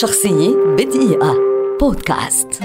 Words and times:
شخصية 0.00 0.56
بدقيقة. 0.78 1.34
بودكاست. 1.80 2.62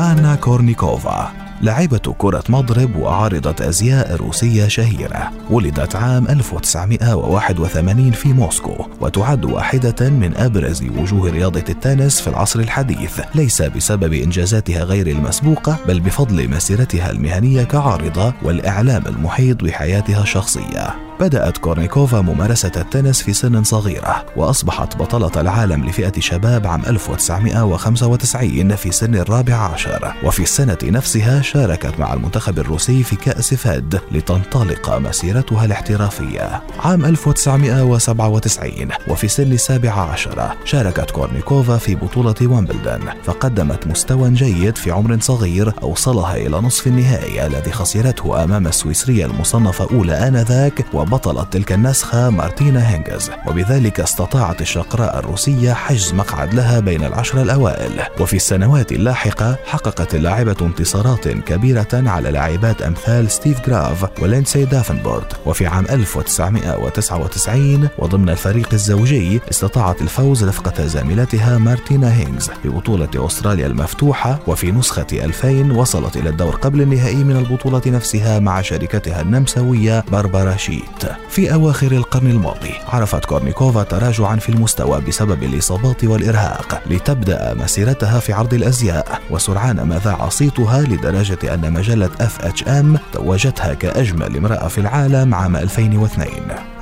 آنا 0.00 0.38
كورنيكوفا 0.40 1.32
لاعبة 1.60 2.14
كرة 2.18 2.44
مضرب 2.48 2.96
وعارضة 2.96 3.68
أزياء 3.68 4.16
روسية 4.16 4.68
شهيرة 4.68 5.32
ولدت 5.50 5.96
عام 5.96 6.28
1981 6.28 8.10
في 8.10 8.32
موسكو 8.32 8.86
وتعد 9.00 9.44
واحدة 9.44 10.10
من 10.10 10.36
أبرز 10.36 10.82
وجوه 10.82 11.30
رياضة 11.30 11.64
التنس 11.68 12.20
في 12.20 12.28
العصر 12.28 12.60
الحديث. 12.60 13.20
ليس 13.34 13.62
بسبب 13.62 14.12
إنجازاتها 14.12 14.84
غير 14.84 15.06
المسبوقة 15.06 15.78
بل 15.88 16.00
بفضل 16.00 16.48
مسيرتها 16.50 17.10
المهنية 17.10 17.62
كعارضة 17.62 18.34
والإعلام 18.42 19.02
المحيط 19.06 19.64
بحياتها 19.64 20.22
الشخصية. 20.22 21.09
بدأت 21.20 21.58
كورنيكوفا 21.58 22.20
ممارسة 22.20 22.72
التنس 22.76 23.22
في 23.22 23.32
سن 23.32 23.64
صغيرة 23.64 24.24
وأصبحت 24.36 24.96
بطلة 24.96 25.40
العالم 25.40 25.84
لفئة 25.84 26.20
شباب 26.20 26.66
عام 26.66 26.82
1995 26.86 28.76
في 28.76 28.90
سن 28.90 29.14
الرابع 29.14 29.54
عشر. 29.54 30.14
وفي 30.24 30.42
السنة 30.42 30.78
نفسها 30.84 31.42
شاركت 31.42 32.00
مع 32.00 32.12
المنتخب 32.12 32.58
الروسي 32.58 33.02
في 33.02 33.16
كأس 33.16 33.54
فيد 33.54 34.00
لتنطلق 34.12 34.98
مسيرتها 34.98 35.64
الاحترافية 35.64 36.62
عام 36.78 37.04
1997 37.04 38.88
وفي 39.08 39.28
سن 39.28 39.52
السابع 39.52 39.92
عشر 39.92 40.52
شاركت 40.64 41.10
كورنيكوفا 41.10 41.76
في 41.76 41.94
بطولة 41.94 42.34
ويمبلدون 42.40 43.00
فقدمت 43.24 43.86
مستوى 43.86 44.30
جيد 44.30 44.76
في 44.76 44.90
عمر 44.90 45.20
صغير 45.20 45.72
أوصلها 45.82 46.36
إلى 46.36 46.56
نصف 46.56 46.86
النهائي 46.86 47.46
الذي 47.46 47.72
خسرته 47.72 48.44
أمام 48.44 48.66
السويسرية 48.66 49.26
المصنفة 49.26 49.88
أولى 49.90 50.12
آنذاك 50.12 50.84
بطلة 51.10 51.42
تلك 51.44 51.72
النسخة 51.72 52.30
مارتينا 52.30 52.90
هينجز 52.90 53.30
وبذلك 53.46 54.00
استطاعت 54.00 54.60
الشقراء 54.60 55.18
الروسية 55.18 55.72
حجز 55.72 56.12
مقعد 56.14 56.54
لها 56.54 56.80
بين 56.80 57.04
العشر 57.04 57.42
الأوائل. 57.42 58.02
وفي 58.20 58.36
السنوات 58.36 58.92
اللاحقة 58.92 59.56
حققت 59.66 60.14
اللاعبة 60.14 60.56
انتصارات 60.60 61.28
كبيرة 61.28 61.88
على 61.92 62.30
لاعبات 62.30 62.82
أمثال 62.82 63.30
ستيفي 63.30 63.66
جراف 63.66 64.22
وليندسي 64.22 64.64
دافنبورت 64.64 65.26
وفي 65.46 65.66
عام 65.66 65.84
1999 65.90 67.88
وضمن 67.98 68.28
الفريق 68.30 68.68
الزوجي 68.72 69.40
استطاعت 69.50 70.02
الفوز 70.02 70.44
رفقة 70.44 70.86
زميلتها 70.86 71.58
مارتينا 71.58 72.14
هينجز 72.14 72.50
ببطولة 72.64 73.08
أستراليا 73.16 73.66
المفتوحة. 73.66 74.38
وفي 74.46 74.72
نسخة 74.72 75.06
2000 75.12 75.72
وصلت 75.72 76.16
إلى 76.16 76.28
الدور 76.30 76.56
قبل 76.56 76.82
النهائي 76.82 77.24
من 77.24 77.36
البطولة 77.36 77.82
نفسها 77.86 78.38
مع 78.38 78.62
شريكتها 78.62 79.20
النمساوية 79.20 80.04
باربارا 80.12 80.56
شيت 81.00 81.10
في 81.28 81.52
أواخر 81.54 81.92
القرن 81.92 82.26
الماضي 82.26 82.72
عرفت 82.88 83.24
كورنيكوفا 83.24 83.82
تراجعا 83.82 84.36
في 84.36 84.48
المستوى 84.48 85.00
بسبب 85.00 85.42
الإصابات 85.42 86.04
والإرهاق 86.04 86.82
لتبدأ 86.86 87.54
مسيرتها 87.54 88.20
في 88.20 88.32
عرض 88.32 88.54
الأزياء 88.54 89.20
وسرعان 89.30 89.82
ما 89.82 90.00
ذاع 90.04 90.28
صيتها 90.28 90.82
لدرجة 90.82 91.54
أن 91.54 91.72
مجلة 91.72 92.10
FHM 92.20 92.98
توجتها 93.12 93.74
كأجمل 93.74 94.36
امرأة 94.36 94.68
في 94.68 94.78
العالم 94.78 95.34
عام 95.34 95.56
2002 95.56 96.28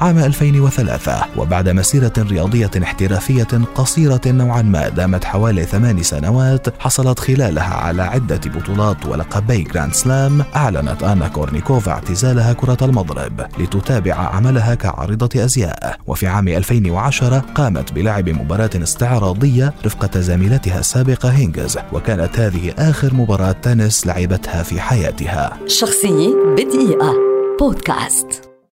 عام 0.00 0.18
2003 0.18 1.24
وبعد 1.36 1.68
مسيرة 1.68 2.12
رياضية 2.18 2.70
احترافية 2.82 3.64
قصيرة 3.74 4.20
نوعا 4.26 4.62
ما 4.62 4.88
دامت 4.88 5.24
حوالي 5.24 5.64
ثمان 5.64 6.02
سنوات 6.02 6.80
حصلت 6.80 7.18
خلالها 7.18 7.74
على 7.74 8.02
عدة 8.02 8.40
بطولات 8.46 9.06
ولقبي 9.06 9.62
Grand 9.62 9.92
Slam 9.94 10.44
أعلنت 10.56 11.02
آنا 11.02 11.28
كورنيكوفا 11.28 11.92
اعتزالها 11.92 12.52
كرة 12.52 12.78
المضرب 12.82 13.46
لتتابع 13.58 14.14
عملها 14.14 14.74
كعارضة 14.74 15.44
أزياء. 15.44 15.98
وفي 16.06 16.26
عام 16.26 16.48
2010 16.48 17.38
قامت 17.38 17.92
بلعب 17.92 18.28
مباراة 18.28 18.70
استعراضية 18.74 19.74
رفقة 19.86 20.20
زميلتها 20.20 20.78
السابقة 20.78 21.28
هينجز 21.28 21.78
وكانت 21.92 22.38
هذه 22.38 22.74
آخر 22.78 23.14
مباراة 23.14 23.52
تنس 23.52 24.06
لعبتها 24.06 24.62
في 24.62 24.80
حياتها. 24.80 25.58
شخصية 25.66 26.34
بدقيقة. 26.56 27.14
بودكاست. 27.60 28.47